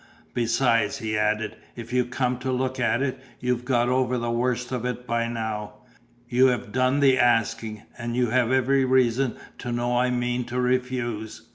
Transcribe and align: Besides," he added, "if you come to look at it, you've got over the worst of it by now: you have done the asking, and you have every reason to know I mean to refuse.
Besides," 0.33 0.97
he 0.97 1.15
added, 1.15 1.57
"if 1.75 1.93
you 1.93 2.05
come 2.05 2.39
to 2.39 2.51
look 2.51 2.79
at 2.79 3.03
it, 3.03 3.19
you've 3.39 3.63
got 3.63 3.87
over 3.87 4.17
the 4.17 4.31
worst 4.31 4.71
of 4.71 4.83
it 4.83 5.05
by 5.05 5.27
now: 5.27 5.73
you 6.27 6.47
have 6.47 6.71
done 6.71 7.01
the 7.01 7.19
asking, 7.19 7.83
and 7.99 8.15
you 8.15 8.31
have 8.31 8.51
every 8.51 8.83
reason 8.83 9.37
to 9.59 9.71
know 9.71 9.95
I 9.95 10.09
mean 10.09 10.43
to 10.45 10.59
refuse. 10.59 11.43